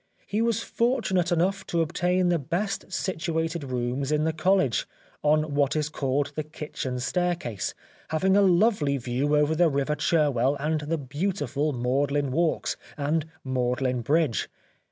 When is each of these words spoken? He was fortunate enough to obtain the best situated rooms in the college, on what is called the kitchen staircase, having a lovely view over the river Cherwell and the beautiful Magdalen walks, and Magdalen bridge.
He 0.25 0.41
was 0.41 0.63
fortunate 0.63 1.31
enough 1.31 1.63
to 1.67 1.83
obtain 1.83 2.29
the 2.29 2.39
best 2.39 2.91
situated 2.91 3.63
rooms 3.65 4.11
in 4.11 4.23
the 4.23 4.33
college, 4.33 4.87
on 5.21 5.53
what 5.53 5.75
is 5.75 5.89
called 5.89 6.31
the 6.33 6.41
kitchen 6.41 6.99
staircase, 6.99 7.75
having 8.07 8.35
a 8.35 8.41
lovely 8.41 8.97
view 8.97 9.35
over 9.35 9.53
the 9.53 9.69
river 9.69 9.93
Cherwell 9.93 10.55
and 10.55 10.81
the 10.81 10.97
beautiful 10.97 11.71
Magdalen 11.71 12.31
walks, 12.31 12.77
and 12.97 13.27
Magdalen 13.43 14.01
bridge. 14.01 14.49